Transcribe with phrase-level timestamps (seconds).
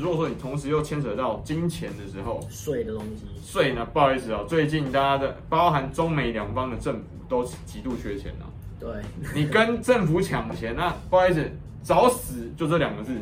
[0.00, 3.84] 如果说你同时又牵扯到金钱的时候，税的东西，税呢？
[3.92, 8.46] 不好意思啊，最近大家的包含中美两方的政府都极度缺钱啊。
[8.78, 8.88] 对，
[9.34, 11.50] 你跟政府抢钱，那不好意思，
[11.82, 13.12] 找死就这两个字。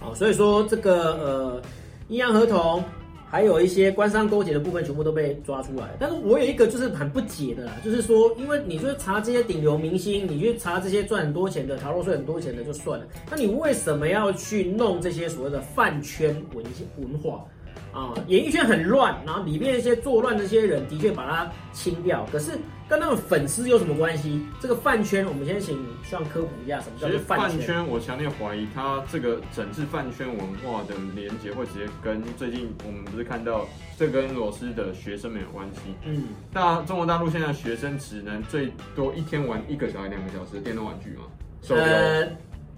[0.00, 1.62] 好，所以说这个呃，
[2.06, 2.84] 阴阳合同。
[3.30, 16.64] 还有一些官商勾结的部分全部都被抓出来，但是我有一个就是很不解的啦，就是说，因为你说查这些顶流明星，你去查这些赚很多钱的、逃漏税很多钱的就算了，那你为什么要去弄这些所谓的饭圈文
[16.98, 17.44] 文化？
[17.92, 22.52] 啊，演艺圈很乱，然后里面一些作乱的这些人的确把它清掉，可是
[22.88, 24.46] 跟他们粉丝有什么关系？
[24.60, 27.48] 这个饭圈，我们先请上科普一下什么叫做饭圈。
[27.50, 33.66] 饭圈，我强烈怀疑他这个整治饭圈文化的连接会直接跟最近我们不是看到
[33.98, 35.80] 这跟罗斯的学生没有关系？
[36.04, 41.24] 嗯，大中国大陆现在学生只能最多一天玩一个小时、两个小时的电动玩具吗？
[41.70, 42.28] 呃。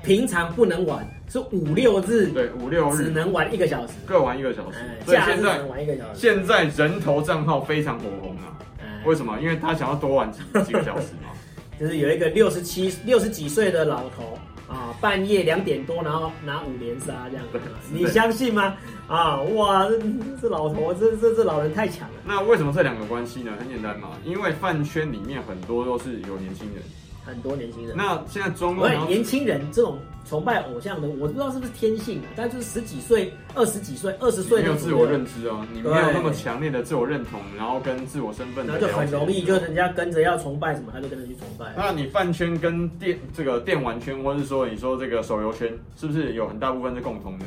[0.02, 4.78] 平常不能玩，是五六日，对，五六日只能玩一个小时，各玩一个小时。
[5.04, 6.20] 所以现在玩一个小时。
[6.20, 8.56] 现在人头账号非常火红啊，
[9.04, 9.38] 为什么？
[9.40, 11.30] 因为他想要多玩几几个小时嘛。
[11.80, 14.38] 就是有一个六十七、六十几岁的老头
[14.68, 17.58] 啊，半夜两点多，然后拿五连杀这样子，
[17.90, 18.74] 你相信吗？
[19.08, 19.98] 啊，哇，这
[20.42, 22.14] 这老头，这这这老人太强了。
[22.26, 23.52] 那为什么这两个关系呢？
[23.58, 26.82] 很简单嘛，因为饭圈里面很多都是有年轻人。
[27.30, 41.72] 很多年轻人，那现在中国年轻人这种崇拜偶像的，我不知道是不是天性啊，但就是十几岁、二十几岁、二十岁没有自我认知哦，你没有那么强烈的自我认同，然后跟自我身份，然后就很容易，就人家跟着要崇拜什么，他就跟着去崇拜。
[41.76, 47.46] 那你饭圈跟电这个电玩圈，或者是说你说这个手游圈，是不是有很大部分是共通的？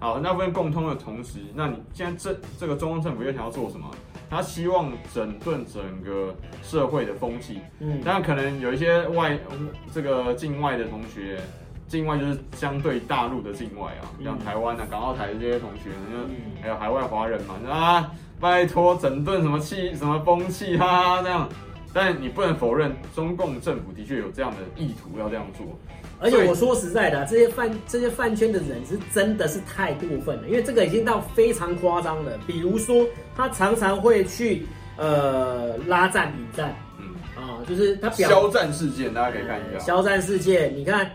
[0.00, 3.90] 好，很大部分共通的同时，那你现在这这个中央政府又想要做什么？
[4.30, 9.38] 他希望整顿整个社会的风气，嗯，当然可能有一些外
[9.92, 11.38] 这个境外的同学，
[11.86, 21.48] 境外就是相对大陆的境外啊，像台湾啊、港澳台的这些同学，就还有海外华人嘛，啊，拜托整顿什么气什么风气哈，这样，
[21.94, 25.64] 但你不能否认中共政府的确有这样的意图要这样做。
[26.20, 32.38] 而且我说实在的，这些饭这些饭圈的人是真的是太过分了，因为这个已经到非常夸张了。
[32.46, 33.06] 比如说，
[33.36, 34.64] 他常常会去
[34.96, 40.74] 呃拉战引战，嗯啊，就是他表肖战事件，大家可以看一下肖战事件。
[40.74, 41.10] 你看，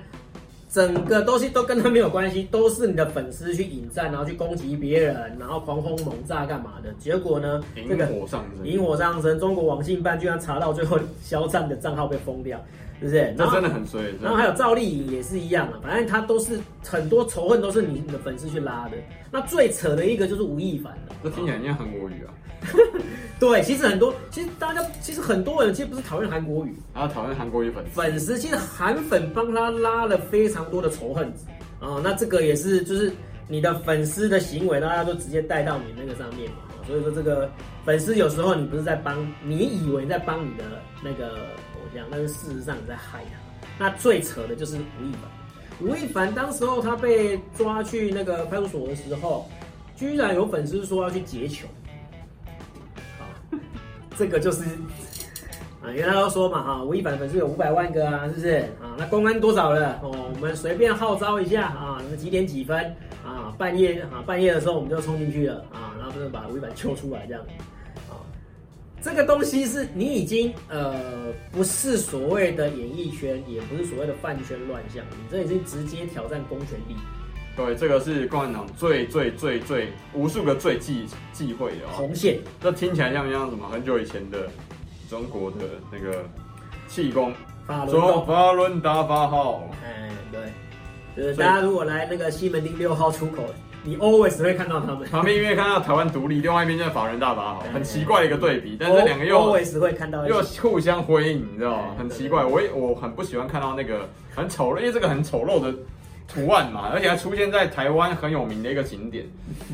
[0.70, 6.94] 整个东西都跟他没有关系，都是你的粉丝去引战，然后去攻击别人，然后狂轰猛炸干嘛的？
[7.00, 12.64] 结果呢，引火上身，引火上身，中国网信办居然查到最后肖战的账号被封掉。
[13.02, 13.34] 是不是？
[13.38, 14.14] 那真的很衰。
[14.22, 18.98] 然后还有赵丽颖也是一样啊，反正他都是很多仇恨都是你的粉丝去拉的。
[19.32, 21.16] 那最扯的一个就是吴亦凡了。
[21.24, 22.30] 这听起来像韩国语啊。
[23.40, 27.96] 对，其实很多，其实大家其实很多人其实不是讨厌韩国语，然后讨厌韩国语粉丝。
[27.96, 31.46] 粉丝其实韩粉帮他拉了非常多的仇恨值
[31.80, 32.02] 啊。
[32.04, 33.12] 那这个也是就是
[33.48, 36.58] 你的粉丝的行为，大家都直接带到你那个上面嘛。
[36.86, 37.50] 所以说这个
[37.86, 40.64] 粉丝有时候你不是在帮，你以为在帮你的
[41.02, 41.38] 那个。
[41.80, 43.40] 偶像，但是事实上你在害他。
[43.80, 45.32] 那最扯的就是吴亦凡，
[45.80, 49.50] 吴亦凡当时候他被抓去那个派出所的时候，
[49.96, 51.66] 居然有粉丝说要去劫囚。
[54.20, 54.64] 这个就是
[55.82, 58.50] 啊，原来都说嘛哈，吴亦凡粉丝有五百万个啊，是不是
[58.82, 58.98] 啊？
[58.98, 59.98] 那公安多少了？
[60.04, 62.78] 哦，我们随便号召一下啊，那几点几分
[63.26, 63.56] 啊？
[63.58, 67.42] 半夜啊，半夜的时候我们就冲进去了啊，然后就是把吴亦凡揪出来这样。
[68.10, 68.20] 啊
[69.02, 76.98] 这个东西是你已经呃不是所谓的演艺圈，也不是所谓的饭圈乱象，你这已经直接挑战公权力。
[77.60, 82.40] 对，这个是共产党最最最最无数个最忌忌讳的红线。
[82.62, 84.48] 这听起来像不像什么很久以前的
[85.10, 85.58] 中国的
[85.92, 86.24] 那个
[86.88, 87.34] 气功？
[87.68, 89.70] 法轮法轮大法好。
[89.84, 90.42] 哎，对，
[91.22, 93.44] 就是大家如果来那个西门町六号出口。
[93.82, 98.76] 你 always 会看到他们，旁边因为看到台湾独立，另外一边就是法人大法好，很奇怪的一个对比。
[98.78, 101.96] 但是两个又 always 会看到，又互相辉映，你知道吗？
[101.98, 104.02] 很奇怪，我我很不喜欢看到那个
[104.36, 105.74] 很丑陋，因为这个很丑陋的
[106.32, 109.26] 图案嘛，而且还出现在台湾很有名的一个景点。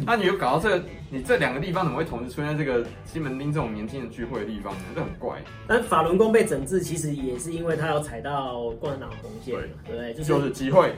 [0.05, 4.79] 那你又搞到这个，你这两个地方怎么会同时出现在这个西门町这种年轻人聚会的地方呢？
[4.95, 5.37] 这很怪。
[5.67, 9.53] 但法轮功被整治，其实也是因为他要踩到共产党红线，
[9.85, 10.13] 对不对？
[10.13, 10.93] 就是机会。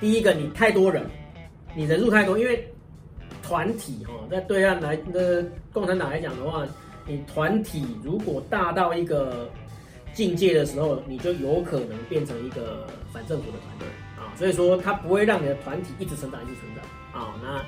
[0.00, 1.04] 第一个，你太多人。
[1.74, 2.70] 你人数太多，因为
[3.42, 6.66] 团体哈，在对岸来的共产党来讲的话，
[7.06, 9.48] 你团体如果大到一个
[10.12, 13.88] 境界的时候，你就有可能变成一个反政府的团队
[14.22, 17.34] 啊，所以说他不会让你的团体一直成长，一直成长啊。
[17.42, 17.64] 那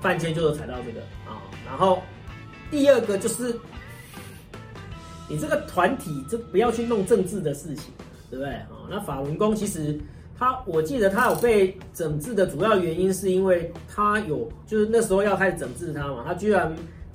[0.00, 2.02] 饭圈就是踩到这个啊，然后
[2.70, 3.54] 第二个就是
[5.28, 7.92] 你这个团体就不要去弄政治的事情，
[8.30, 8.88] 对不对啊？
[8.88, 10.00] 那法轮功其实。
[10.38, 16.74] 他我记得他有被整治的主要原因是因为他有就是那时候要开始整治他嘛，他居然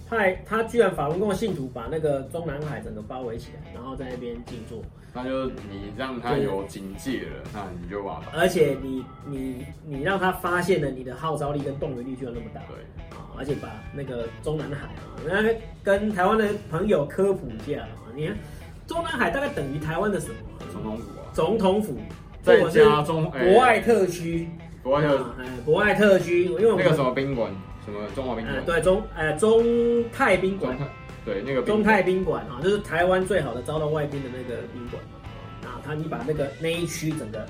[0.10, 4.82] 派他居然法轮功的信徒把那个中南海整个包围起来，然后在那边静坐。
[5.14, 8.40] 那就你让他有警戒了，那你就麻烦。
[8.40, 12.62] 而且你你你让他发现了你的号召力跟动员力就有那么大。
[12.68, 12.78] 对
[13.18, 18.38] 啊，而且把那个中南海啊，人家跟台湾的朋友科普一下啊，你看
[18.86, 20.36] 中南海大概等于台湾的什么？
[20.72, 21.26] 总统府啊。
[21.34, 21.98] 总统府。
[22.44, 24.48] 在家中，国外特区。
[24.82, 27.52] 国外特，哎，国外特区，因为我个什么宾馆，
[27.88, 28.64] 什么中华宾馆。
[28.66, 29.64] 对，中，呃，中
[30.12, 30.78] 泰宾馆。
[31.26, 35.82] 对，那个中泰宾馆啊，就是台湾最好的招到外宾的那个宾馆嘛啊。
[35.84, 37.46] 他你把那个那一区整个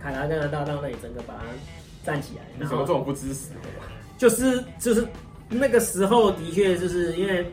[0.00, 1.44] 凯达格兰大道那里整个把它
[2.04, 2.42] 站起来。
[2.58, 3.52] 你怎么这么不知死？
[4.18, 5.06] 就是就是
[5.48, 7.46] 那个时候的确就是因为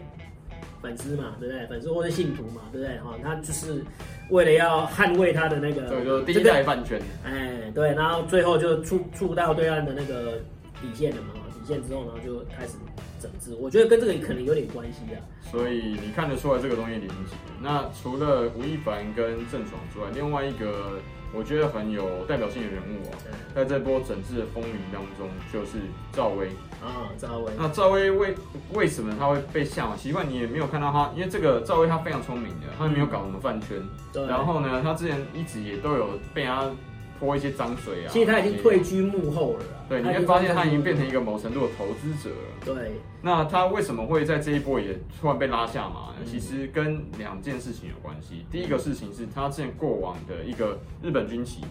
[0.82, 1.68] 粉丝嘛，对不对？
[1.68, 2.98] 粉丝或者信徒嘛，对不对？
[3.00, 3.84] 哈，他就是
[4.30, 7.02] 为了要捍卫他的那个，对，就是第一代饭圈。
[7.26, 10.40] 哎，对，然后最后就触触到对岸的那个
[10.82, 11.34] 底线了嘛，
[11.78, 12.74] 之后，然后就开始。
[13.22, 15.20] 整治，我觉得跟这个可能有点关系啊。
[15.52, 17.36] 所以你看得出来这个东西连接。
[17.62, 21.02] 那除了吴亦凡跟郑爽之外，另外一个
[21.34, 23.20] 我觉得很有代表性的人物啊，
[23.54, 25.80] 在这波整治的风云当中，就是
[26.14, 26.48] 赵薇
[26.82, 27.52] 啊，赵薇。
[27.58, 28.34] 那赵薇为
[28.72, 29.98] 为什么他会被下马？
[29.98, 33.84] 习惯你也没有看到他，因为这个赵薇她非常聪明的，她没有搞什么饭圈。
[34.14, 34.26] 对。
[34.28, 36.72] 然后呢，她之前一直也都有被他。
[37.20, 38.10] 泼一些脏水啊！
[38.10, 39.66] 其实他已经退居幕后了。
[39.90, 42.64] 对，你会发现他已经变成一个某程度的投资者了。
[42.64, 42.94] 对。
[43.22, 46.26] 那他为什么会在这一波也突然被拉下马呢？
[46.26, 48.46] 其实跟两件事情有关系。
[48.52, 51.62] 第一个事情是他之前过往的一个日本军旗，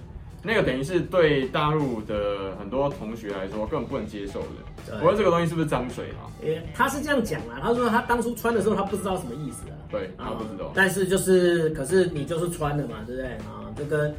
[0.42, 4.98] 那个等于是对大陆的很多同学来说根本不能接受的。
[5.00, 6.26] 我问这个东西是不是脏水啊？
[6.74, 9.76] 他是这样讲啊，他说他当初穿的时候他不知道什么意思啊。
[9.90, 10.70] 对，他不知道。
[10.74, 13.72] 但是就是，可是你就是穿了嘛，对不对啊？
[13.76, 14.12] 这个。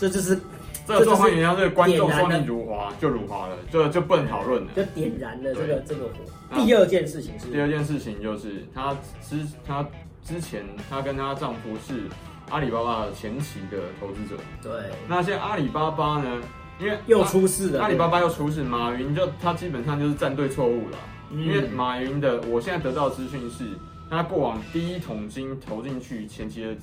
[0.00, 0.40] 这就是
[0.86, 6.14] 这个状况，你要是观众说你辱华，就辱华了，就就不能讨论了，就点燃了这个这个火。
[6.54, 9.86] 第二件事情是，第二件事情就是她之她
[10.24, 12.04] 之前她跟她丈夫是
[12.48, 14.40] 阿里巴巴的前期的投资者。
[14.62, 14.90] 对。
[15.06, 16.40] 那现在阿里巴巴呢？
[16.80, 20.96] 因为又出事了，阿里巴巴又出事，马云就他基本上就是站对错误了。
[21.30, 23.66] 因为马云的，我现在得到的资讯是，
[24.08, 26.74] 他过往第一桶金投进去前期的。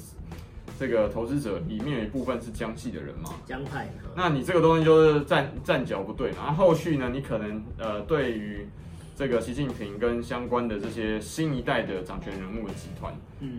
[0.79, 3.31] 这个投资者里面有一部分是江系的人嘛？
[3.45, 3.87] 江派。
[4.15, 6.37] 那你这个东西就是站站脚不对嘛？
[6.45, 8.67] 然后后续呢，你可能呃，对于
[9.15, 13.13] 这个习近平跟相关的这些新一代的掌权人物的集团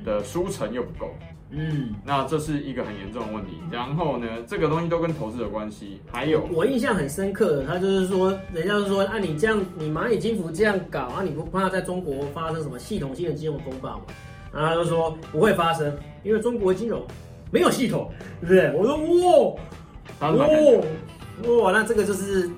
[0.05, 1.12] 的输成又不够。
[1.50, 1.94] 嗯。
[2.05, 3.55] 那这是一个很严重的问题。
[3.70, 6.00] 然后呢，这个东西都跟投资有关系。
[6.12, 14.05] 还有，我印象很深刻的，他就是说，人家就说，啊，你这样，你蚂蚁金服这样搞啊，你不怕在中国发生什么系统性的金融风暴吗？
[14.53, 17.06] 然后他就说不会发生，因为中国金融
[17.50, 18.11] 没有系统，
[18.41, 18.73] 对不对？
[18.75, 19.59] 我说
[20.21, 20.47] 哇，哇
[21.62, 22.50] 哇，那这个就是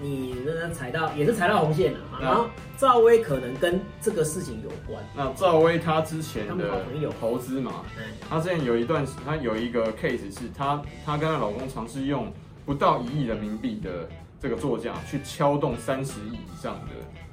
[0.00, 1.98] 你那个踩到也是踩到红线了。
[2.20, 2.46] 然后
[2.78, 5.04] 赵薇可能跟这个事情有关。
[5.14, 6.80] 那赵薇她之前的
[7.20, 7.84] 投资嘛，
[8.28, 12.32] 她之前有一段，她有一个 case 是她她跟她老公尝试用
[12.64, 14.08] 不到一亿人民币的
[14.40, 16.90] 这个作价去敲动三十亿以上的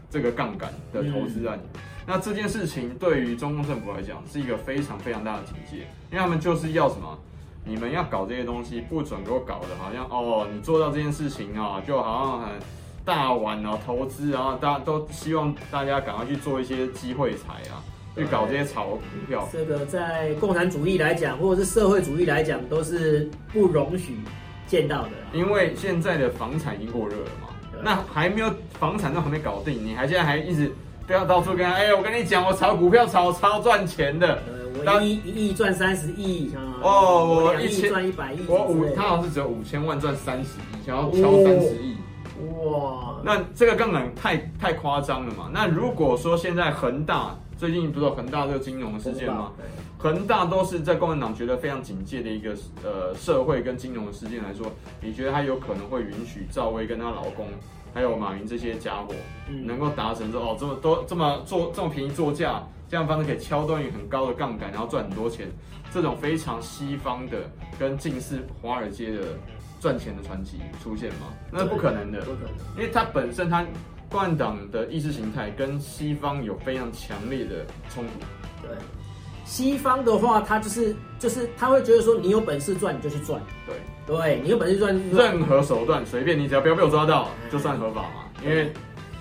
[0.09, 1.59] 这个杠杆的投资案。
[1.73, 7.17] 嗯那这件事情对于中共政府来讲是一个非常非常大的警戒，因为他们就是要什么？
[7.63, 12.49] 你们要搞这些东西，不准给我搞的好像哦，你做到这件事情啊，就好像很
[13.05, 17.77] 大碗哦，投资，然后大家都希望大家赶快去做一些机会财啊，
[18.15, 19.47] 去搞这些炒股票。
[19.53, 24.17] 这个在共产主义来讲，或者是社会主义来讲，都是不容许
[24.65, 25.11] 见到的。
[25.31, 27.49] 因为现在的房产已经过热了嘛，
[27.83, 30.73] 那还没有房产都还没搞定，你还现在还一直。
[31.11, 34.41] 不要到处跟他，哎、欸，我跟你讲，我炒股票炒超赚钱的。
[34.47, 41.97] 呃，我一一亿赚三十亿，哦，我一千赚一百亿，我五，他好像是只有五千万赚三十亿，想要敲三十亿。
[42.63, 45.49] 哇，那这个杠杆太太夸张了嘛？
[45.51, 49.51] 那如果说现在恒大最近不是有恒大这个金融的事件吗？
[49.97, 54.65] 恒大都是在共产党觉得非常警戒的一个呃社会跟金融的事件来说，
[55.01, 57.47] 你觉得他有可能会允许赵薇跟她老公？
[57.93, 59.13] 还有马云这些家伙，
[59.65, 65.47] 能够达成说哦，这么多这么做这么便宜作价，这样方式可以敲断于很高的杠杆，然后赚很多钱，
[65.93, 67.37] 这种非常西方的
[67.77, 69.37] 跟近似华尔街的
[69.79, 71.27] 赚钱的传奇出现吗？
[71.51, 73.65] 那是不可能的，不可能，因为它本身它
[74.09, 78.67] 共产党的意识形态跟西方有非常强烈的冲突。
[78.67, 78.77] 对，
[79.51, 83.41] 西方的话，他就是就是他会觉得说，你有本事赚你就去赚。
[83.67, 83.75] 对。
[84.07, 88.23] 对，你有本事赚，任何手段随便你，只要不要被我抓到，就算合法嘛。
[88.43, 88.71] 因为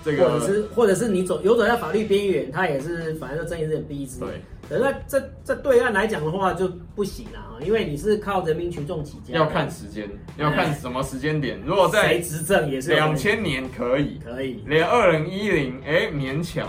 [0.05, 4.29] 这个，或者是或者是你走游走在法律边缘，他也是反正就睁一只眼闭一只眼。
[4.69, 9.33] 对，可是这这对岸来讲的话就不行了啊，因为你是靠人民群众起家。
[9.33, 11.61] 要看时间，要看什么时间点。
[11.65, 14.63] 如果在谁执政也是两千年可以，可以。
[14.65, 16.67] 连二零一零哎勉强，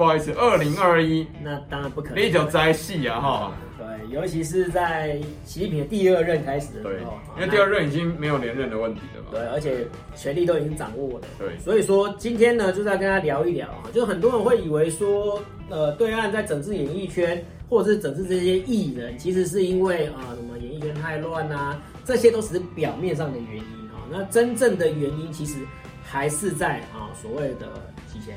[0.00, 2.24] 不好意思，二零二一那当然不可能。
[2.24, 3.52] 你就摘戏啊哈。
[3.76, 9.28] 对，尤其是在习近平第二任开始的时候，因为第二任已经没有连任的问题了嘛。
[9.30, 11.26] 对，而且权力都已经掌握了。
[11.38, 15.38] 对，所以说今天呢，就是要跟他聊一聊啊，就是很多人会以为说，
[15.68, 24.00] 呃，对岸在整治演艺圈，或者是整治这些艺人，其实是因为啊、呃，什么演艺圈太乱啊，这些都只是表面上的原因啊。
[24.10, 25.56] 那真正的原因其实
[26.02, 27.66] 还是在啊，所谓的
[28.10, 28.34] 提前、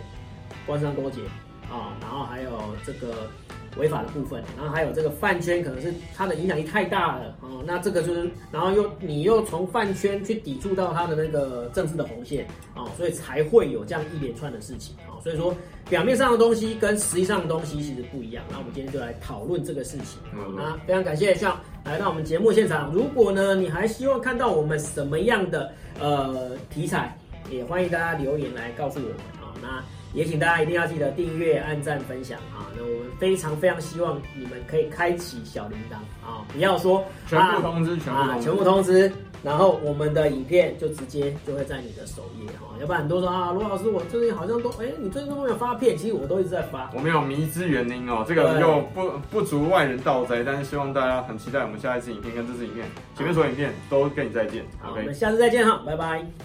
[0.65, 1.21] 官商勾结
[1.71, 2.51] 啊，然后还有
[2.85, 3.29] 这个。
[3.75, 7.63] 违法的部分，然后还有这个饭圈，可能是它的影响力太大了啊、哦。
[7.65, 15.21] 那这个就是，然后又你又从饭圈去抵触到它的那个政治的红线啊、哦，所以才会有这样一连串的事情啊、哦。
[15.23, 15.55] 所以说，
[15.89, 18.45] 表面上的东西跟实际上的东西其实不一样。
[18.51, 20.19] 那我们今天就来讨论这个事情。
[20.35, 22.91] 嗯、那非常感谢 Sean 来到我们节目现场。
[22.93, 27.17] 如果呢，你还希望看到我们什么样的呃题材，
[27.49, 29.57] 也欢迎大家留言来告诉我们啊、哦。
[29.63, 29.83] 那。
[30.13, 32.69] 也请大家一定要记得订阅、按赞、分享啊！
[32.77, 36.45] 那我们非常非常希望你们可以开启小铃铛啊！
[36.53, 39.11] 不要说全部通知，全部通知，全部通知，
[39.43, 42.75] 然后我们的影片就直接就会在你的首页哈。
[42.79, 46.91] 要不然很多说啊，罗老师，我最近好像都哎，你最近都没有发片，其实我都一直在发。
[46.93, 54.63] 我没有迷之原因哦，这个又不不足外人道哉，但是希望大家很期待我们下一次影片跟这次影片，前面所有影片都跟你再见。
[54.79, 56.23] 好，我们下次再见哈，拜拜。